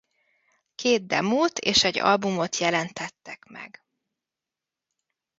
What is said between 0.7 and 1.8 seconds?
Két demót